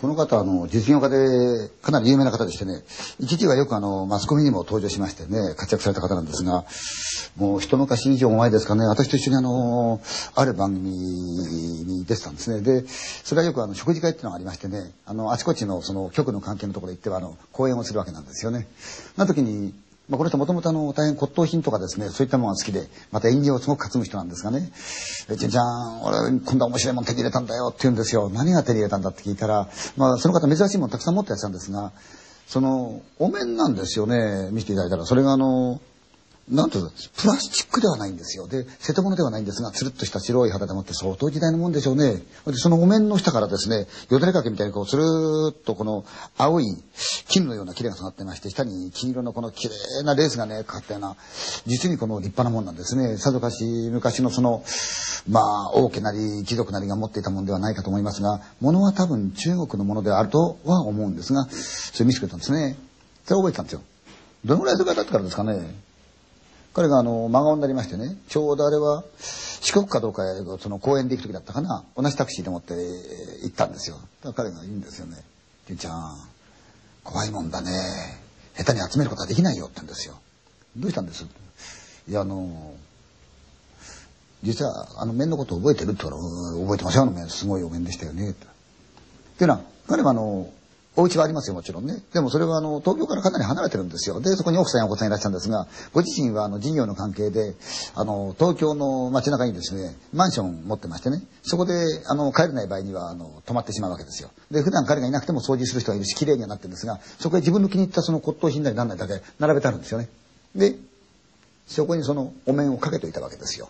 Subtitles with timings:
[0.00, 2.82] この方あの実業家でかなり有名な方でしてね
[3.18, 6.64] 一時はよくあのマスコミにも登場しましてね活躍された方なんですが
[7.36, 10.00] もう一昔以上前ですかね私と一緒にあの
[10.34, 18.66] ある番組に出てたんですねでそれはよくあの食事会っていうのがありましてねあのあちこちのその局の関係のところ行ってはあの講演をするわけなんですよね。
[19.16, 19.72] な時に
[20.08, 24.70] まあ、この人もともと大変骨董品とかですね、そういったものが好きで、また演技をすごく担ぐ人なんですがね、
[25.28, 28.30] えちんちゃん、俺、こんな面白いもん手に入れたんだよって言うんですよ。
[28.32, 31.90] 何が手に入れたんだって聞いたら、まあ、その方珍しいものたくさん持ってやってたんですが、
[32.46, 35.06] その、お面なんですよね、見ていただいたら。
[35.06, 35.80] それがあの、
[36.48, 36.78] なんと、
[37.16, 38.46] プラスチックではないんですよ。
[38.46, 42.22] で、瀬戸物ではないんですが、つるっとした白い肌でもって相当時代のもんでしょうね。
[42.46, 46.04] で、そのお面の下からですね、よだれかけみたいにこう、つるーっとこの
[46.38, 46.66] 青い
[47.28, 51.16] 金のような切れが下がってまして、下に金色のこの綺麗なレースがね、かかったような、
[51.66, 53.16] 実にこの立派なもんなんですね。
[53.18, 54.62] さぞかし昔のその、
[55.28, 62.76] まあ、王家なり貴族なりが持っていたものではないかと思いますが、物は多分中国のものであるとは思うんですが、それ見つけたんですね。
[63.24, 63.82] それ覚えてたんですよ。
[64.44, 65.85] どのぐらいそれかってからですかね。
[66.76, 70.24] 彼があの真顔になりましてねちょうどあれは四国かどうか
[70.60, 71.82] その公園で行く時だったかな。
[71.96, 73.96] 同じタクシーで持って行ったんですよ。
[74.22, 75.16] だから彼が言うんですよね
[75.66, 76.28] 「純ちゃん
[77.02, 77.70] 怖いもんだね。
[78.58, 80.20] 下手に集めることはできないよ」って言うんですよ
[80.76, 81.24] 「どうしたんです?」
[82.08, 82.74] いやあの
[84.42, 86.20] 実はあの面のこと覚えてるって言ったら
[86.60, 90.50] 「覚えてますよあの面すごいお面でしたよね」っていうのは彼はあの
[90.96, 92.02] お家はありますよ、もちろんね。
[92.14, 94.18] でもそれはあの、東京からかなり離れてるんですよ。
[94.20, 97.54] で、そこに奥さんやお子さんいらっしゃるんですが、ご自身はあの、事業の関係で、
[97.94, 101.74] あの、東京の街中にですね、マンション持ってましてね、そこで、
[102.06, 104.30] あの、帰れない場合には、あの、泊まってしまうわけですよ。
[104.50, 110.08] で、普段彼がいなくても掃除する人がいるし、綺麗にはなってるんですが、そこへ自分の気に入ったその骨董品なり何なりだけ並べてあるんですよね。
[110.54, 110.76] で、
[111.66, 113.68] そこにそのお面をかけていたわけですよ。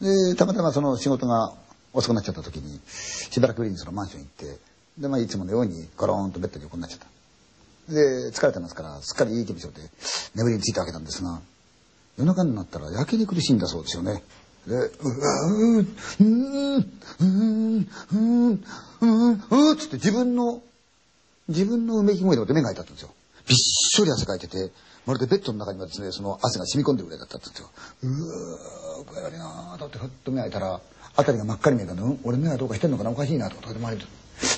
[0.00, 1.52] で、たまたまその仕事が
[1.92, 4.58] 遅くなっちゃった時に、しばらくぶりにそのマンション行って、
[4.98, 7.06] で、まあ、いつものようにゴローンとベッドに横になっちゃった。
[7.92, 9.82] で、疲れてますから、すっかりいい気分しようで、
[10.34, 11.40] 眠りについたわけなんですが、
[12.18, 14.22] 夜中になったら焼けに苦しいんだそうですよね。
[14.66, 14.86] で、うわ
[15.46, 15.86] うー、
[16.20, 20.62] うーん、うーん、うーん、うーん、うつって自分の、
[21.48, 23.10] 自分のうめき声でもって目が開いたんですよ。
[23.46, 24.72] びっしょり汗かいてて、
[25.06, 27.70] まるでベッドの中にはですね、その汗が染み込んでるぐらいだったんですよ。
[28.02, 30.80] うわー、具合悪いなーと思ってふっと目開いたら、
[31.16, 33.10] 辺りが真っ赤に見えたの、俺目がどうかしてんのかな？
[33.10, 34.06] おかしいなとか、とかで周り。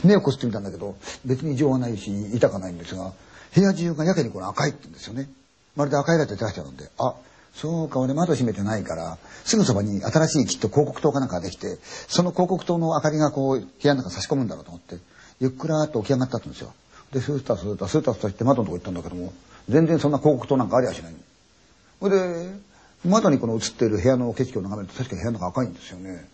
[0.04, 3.12] 目をこすってみたんだけど別に異常はないし痛かないんですが
[3.54, 5.28] 部屋中がやけにこの赤いって言うんですよね。
[5.76, 6.90] まるで赤いライト出しちゃうんで。
[6.98, 7.14] あ
[7.54, 14.96] そうか俺窓閉めてないからすぐそばに新しいきっと広告塔かなんかができてその広告塔の明かりがこう部屋の中差し込むんだろうと思って
[15.40, 16.72] ゆっくらっと起き上がったんですよ。
[17.12, 19.32] でスータスータスータスタして窓のとこ行ったんだけども
[19.68, 21.14] 全然そんな広告塔なんかありゃしない
[22.00, 22.50] ほいで
[23.04, 26.28] 窓にこの映ってる部屋の景色を眺めると確かに部屋の中赤いんですよね。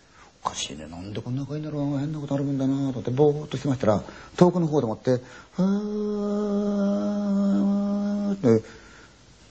[0.44, 0.86] かしいね。
[0.86, 4.04] なんでこんな赤いんだろう変なことあるもんだなと思ってぼーっとしてましたら
[4.36, 5.20] 遠くの方でもって
[5.56, 6.64] 「ふー
[8.34, 8.62] って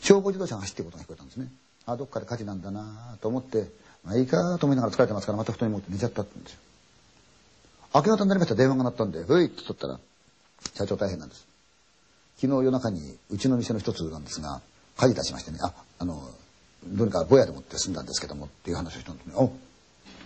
[0.01, 1.51] 消防自動車が走ってることが聞こえたんですね。
[1.85, 3.69] あどっかで火事なんだなと思って
[4.03, 6.59] まあいいかと思いながら疲れてますからまた布団に持って寝ちゃったってんですよ。
[7.95, 8.55] 明け方になりました。
[8.55, 9.99] 電話が鳴ったんで「ふい」って取ったら
[10.75, 11.45] 社長大変なんです。
[12.37, 14.61] 昨日夜中にうちの店の一つなんですが
[14.97, 15.59] 火事出しましてね。
[15.61, 16.29] ああの
[16.85, 19.33] どうにかぼやでもって済んだんですけどもっていう話をしたんですね。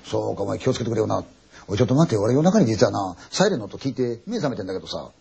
[0.10, 1.24] そうか、お前気をつけてくれよな。
[1.68, 2.18] おい、ちょっと待って。
[2.18, 5.12] 俺夜中に実はな、サイレンの音聞いて目覚めてんだけどさ、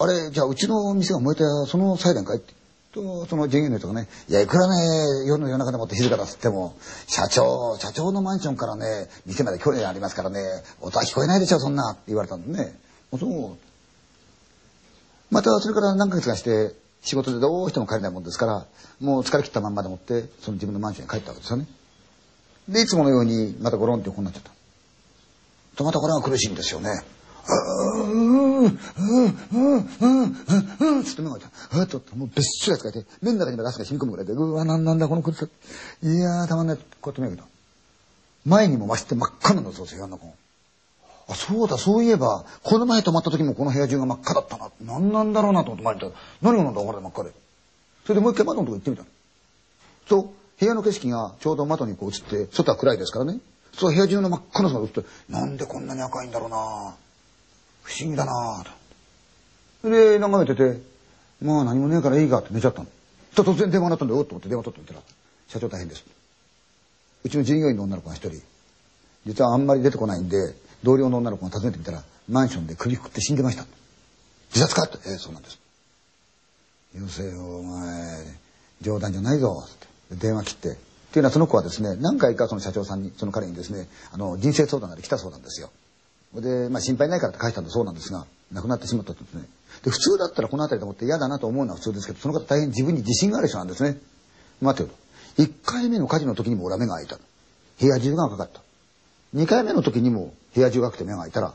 [0.00, 2.38] あれ、じゃあうちの店が燃えたそのサイレンかい？
[2.38, 2.56] って
[2.92, 6.74] と、その従業員の人がね、いや、いくらね、夜の夜中でもって静かだっつっても、
[7.06, 10.40] 社長、社長のマンションからね、店まで距離がありますからね、
[10.80, 12.74] 音は聞こえないでしょ、そんな、って言われたんでね。
[13.18, 13.56] そう。
[15.30, 18.66] また、それから何ヶ月かして、仕事でどうしても帰れないもんですから、
[19.00, 21.66] もう疲れ切ったまんまでもって、その自分のマンションに帰ったわけですよね。
[22.68, 24.50] で、いつものようにまたゴロンって横になっちゃった。
[25.76, 26.90] とまたこれが苦しいんですよね。
[27.48, 29.28] うん、うん、うん、
[30.00, 30.36] うん、
[30.80, 31.80] うん、つって目が開いた。
[31.80, 35.46] あっと、もうべっしょり汗かいて、目の中にガスが染み込むぐらいで、うわ、なんなんだ、この苦しさ。
[36.02, 36.76] いやー、たまんない。
[36.76, 37.58] こうやって目が開いた。
[38.44, 40.34] 前にも増して真っ赤なのそうですよ、部屋の中。
[41.28, 44.70] あ、そうだ、そういえば、この前泊まった時もこの部屋中が真っ赤だったな。
[44.80, 46.12] 何なんだろうなと思って前にいたら、
[46.42, 47.30] 何がなんだ、分から真っ赤で。
[48.04, 49.04] それでもう一回窓のとこ行ってみた。
[50.08, 53.40] そう、部屋の景色がちょうど窓にこう映って外は暗いですからね。
[53.74, 56.56] そう部屋中の真っ赤な空が映ってなんでこんなに赤いんだろうな。
[57.82, 58.64] 不思議だな
[59.82, 59.88] と。
[59.88, 60.82] で眺めてて
[61.40, 62.88] まあ何もねえからいいかって寝ちゃったの。
[63.34, 65.00] と突然電話が鳴ったんでおっと思って電話取ってみたら
[65.46, 66.04] 社長大変です。
[67.24, 68.40] うちの従業員の女の子が一人
[69.26, 70.36] 実はあんまり出てこないんで
[70.82, 73.64] 同僚の女の子が訪ねてみたらマンションで首くくって死んでました。
[74.54, 74.98] 自殺かって。
[75.08, 75.58] ええそうなんです
[76.94, 78.24] よせよお前
[78.80, 79.86] 冗談じゃないぞって。
[80.12, 80.72] 電話切ってっ
[81.10, 85.70] ていうのはその子はですね何回かその社長さんにその彼にですねあの人生相談がで来たそうなんですよ
[86.34, 89.42] で、まあ心配ないからって返したんだそうなんですが、亡くなってしまったとですね。
[89.84, 93.98] で、普通だったらこの辺りでもって嫌だなと思うのは普通ですけど、その方大変自分に自信がある人なんですね。
[94.60, 94.88] 待てよ
[95.36, 95.42] と。
[95.42, 97.18] 1回目の火事の時にも俺は目が開いた。
[97.80, 98.60] 部屋中が赤かった。
[99.34, 101.54] 2回目の時にも部屋中が赤くて目が開いたら、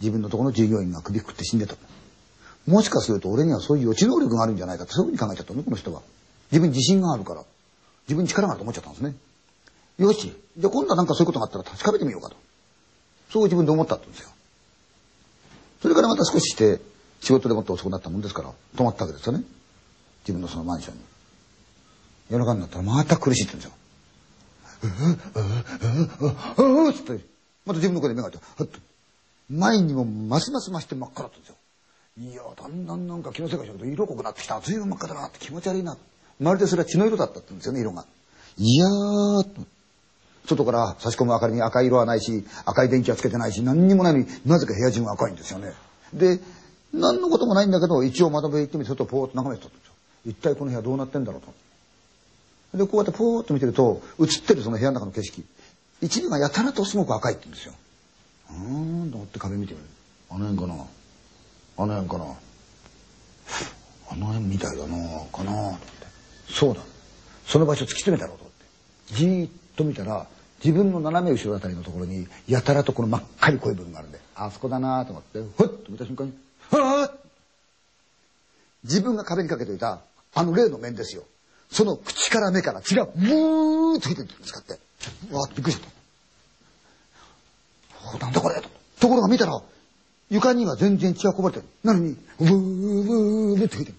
[0.00, 1.74] 自分のところの従業員が首くくって死んでた。
[2.66, 6.00] もしかすると俺にはそういう予知能力があるんじゃないかってそういうふうに考えちゃったのね、この人は。
[6.50, 7.44] 自分に自信があるから。
[8.06, 9.14] 自分に力があると思っちゃったんですね。
[9.98, 10.32] よし。
[10.56, 12.36] じゃあ今度はなんかそういうことがあったら確かめてみようかと。
[13.30, 14.30] そう自分で思ったんですよ。
[15.80, 16.80] それからまた少しして
[17.20, 19.44] 仕事でもって遅くなったもんですから泊まったわけですよね。
[20.22, 21.00] 自分のそのマンションに。
[22.30, 23.84] 夜中になったらまた苦しいって言うんですよ。
[26.58, 27.24] うううううつって、
[27.64, 28.78] また自分の声で目が開いて、はっと。
[29.50, 31.56] 前にもますます増して真っ赤だったんですよ。
[32.18, 34.60] いや、だんだんなんか気のせいかしらけど、色濃くなってきた。
[34.60, 36.13] 随分真っ赤だなって気持ち悪いなって。
[36.40, 38.04] まるでそれは血の色だったって言うんですよね、色が。
[38.56, 39.66] いやー
[40.46, 45.72] 外から差し込む明かりに赤い色はないし、赤い電気はつけてないし、何にもないのになぜか部屋中が赤いんですよね。
[46.12, 46.40] で、
[46.92, 49.94] 何のこともないんだけど、一応窓辺行ってみて、外ポーッと眺めてたんですよ。
[50.26, 51.40] 一体この部屋どうなってんだろう
[52.72, 52.78] と。
[52.78, 55.44] で、こうやってポーッと見てると、映ってるその部屋の中の景色。
[56.02, 57.74] 一部がやたらとすごく赤いって言うんですよ。
[58.50, 59.86] うーんと思って壁見てみる。
[60.30, 60.84] あの辺かな
[61.76, 62.24] あの辺かな
[64.10, 64.96] あの辺みたいだな
[65.32, 66.06] かなと思って。
[66.48, 66.80] そうだ。
[67.46, 68.54] その場所突き詰めたろうと思っ
[69.08, 69.14] て。
[69.14, 70.26] じーっと見たら、
[70.64, 76.32] 自分の斜め後ろあたりのところに、やたらとこの真っ赤に濃い部分があるんで、あそこだなと思って、ふっと見た瞬間に、
[76.70, 77.24] はぁ
[78.84, 80.00] 自分が壁にかけていた、
[80.34, 81.24] あの例の面ですよ。
[81.70, 84.78] その口から目から血がブーッと出てるんですかって
[85.30, 85.34] う。
[85.34, 85.88] わーってびっくりしちゃ
[88.16, 88.24] った。
[88.24, 88.68] なんだこれと。
[89.00, 89.60] ところが見たら、
[90.30, 91.66] 床には全然血がこぼれてる。
[91.82, 93.98] なのに、ブーブーって吹いてる。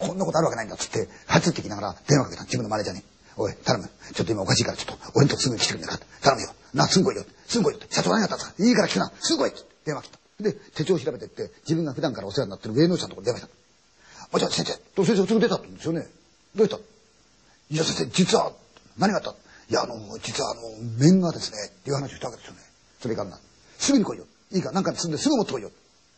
[0.00, 3.04] こんなことあるわけないんだっつって、走ってきながら電話かけた自分のマネージャーに。
[3.36, 3.88] おい、頼む。
[4.14, 6.54] ちょっと今おかしいからちょっと、俺のとこすぐ来てくれないか頼むよ。
[6.74, 7.24] な、すぐ来いよ。
[7.46, 7.80] すぐ来いよ。
[7.90, 8.64] 社長何やったんですか？
[8.64, 9.12] いいから来てな。
[9.20, 10.18] すぐ来いって電話来た。
[10.42, 14.36] で、手帳を調べてって、自分が普段からお世話になってる芸能者のところに電話した。
[14.36, 16.08] あ、じゃあ先生、と先生すぐ出たって言うんですよね。
[16.56, 16.76] どうした？
[16.76, 18.52] いや先生、実は、
[18.98, 19.30] 何があった？
[19.30, 20.60] いや、あの、実はあの、
[20.98, 22.60] 面がですね、っていう話をしたわけですよね。
[23.00, 23.38] それからな。
[23.78, 24.24] すぐに来いよ。
[24.50, 25.70] いいか、なんか積んですぐ持ってこいよ。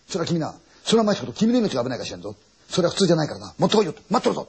[0.08, 0.54] それは君な、
[0.84, 2.34] それは前しこと君の命が危ないかしらんぞ。
[2.72, 3.54] それは普通じゃないからな。
[3.58, 3.94] 持ってこいよ。
[4.08, 4.48] 待っとるぞ。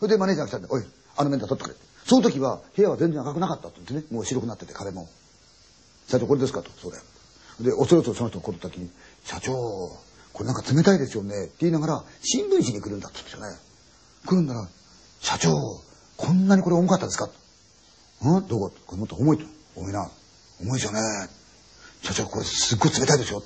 [0.00, 0.84] それでマネージャーが来たんで、おい、
[1.16, 1.76] あの面だ取ってくれ。
[2.04, 5.08] その時は部屋は全然赤くなかったって言ってね、もう白くなってて壁も。
[6.08, 7.04] 社長これですかと、そうだよ。
[7.60, 8.90] で、恐る恐るその人が来る時に、
[9.24, 9.52] 社長、
[10.32, 13.56] これなんか冷たいですよねって言いながら、新聞紙に来るんだって言うんですよね。
[14.26, 14.68] 来るんだら、
[15.20, 15.52] 社長、
[16.16, 17.30] こんなにこれ重かったですか？
[18.22, 18.46] うん？
[18.48, 19.44] どここれもっと重いと。
[19.76, 20.10] 重いな。
[20.60, 21.00] 重いですよね。
[22.02, 23.42] 社長、これすっごい冷たいですよ。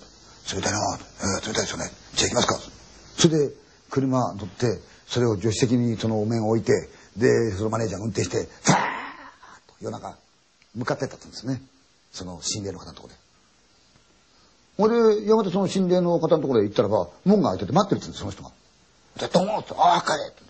[0.55, 0.79] 冷たいな。
[1.21, 1.91] えー、冷たいですよね。
[2.15, 2.59] じゃあ行きますか。
[3.19, 3.53] それで、
[3.91, 8.81] 車乗って、それを助手席にそのお面を置いて、で、そのマネージャーが運転して、ザーッ
[9.69, 10.17] と夜中、
[10.75, 11.63] 向かってったんですね。
[12.13, 13.21] その心霊の方のところで。
[14.79, 18.51] ほいで、やがてその心霊の方のところへ行ったらば、門が開いてて待ってるって言うんです、その人が。
[19.19, 20.43] で、どうもって、ああ、帰れって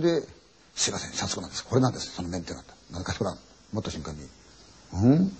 [0.00, 0.20] 言って。
[0.20, 0.28] で、
[0.74, 1.64] すいません、早速なんです。
[1.64, 2.74] これなんです、その面ってなった。
[2.94, 3.36] なんかしら、
[3.72, 4.26] 持った瞬間に、
[4.94, 5.36] うん？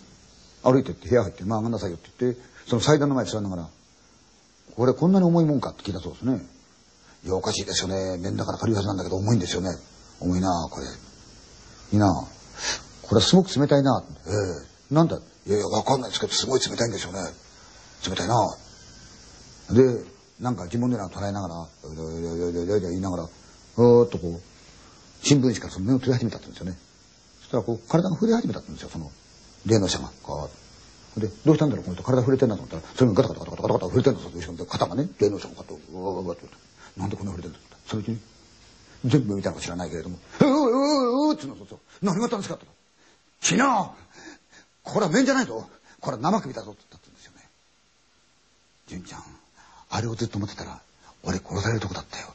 [0.63, 3.69] 歩いてって部屋入って、まあ上がんなさいよって言って、その祭壇の前に座りながら、
[4.77, 6.41] これこんなに重いもんかって聞いたそうですね。
[7.25, 8.19] いや、おかしいですよね。
[8.19, 9.71] 面だから軽いはずなんだけど重いんですよね。
[10.21, 10.87] 重いなこれ。
[10.87, 12.09] いいな
[13.03, 15.17] これすごく冷たいなええー、なんだ？
[15.47, 17.21] いやいや、わかんないですけど、すごい冷たいんでしょうね。
[18.09, 18.35] 冷たいな
[19.73, 20.05] で、
[20.41, 23.29] なんか疑問でな捉えながら、いやいやいやいや言いながら、
[23.77, 24.41] ふーっとこう、
[25.23, 26.77] 新聞紙からその目を取り始めたんですよね。
[27.41, 29.11] そしたらこう、体が触れ始めたんですよ、その、
[29.67, 30.11] 霊能者が。
[30.23, 30.51] こ
[31.17, 34.31] うで、どうしたんだろうこの人体触れてんなと思ったら、それがガタガタガタガタガタ触れてんだぞ。
[34.35, 36.37] 後ろに肩がね、霊能者がガタうわうわうわ
[36.97, 38.19] なんでこんな触れてんだってそのうちに、
[39.05, 42.67] 全部見たのか知らないけれども、うううううって言うのと何があったんですかって。
[43.41, 43.91] 昨日、
[44.85, 45.69] これは面じゃないぞ。
[46.01, 47.49] これは生首だぞって言ったんですよね。
[48.87, 49.23] 純ちゃん、
[49.91, 50.81] あれをずっと持ってたら、
[51.25, 52.35] 俺殺されるとこだったよ。